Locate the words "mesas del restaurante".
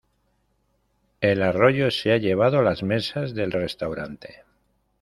2.81-4.45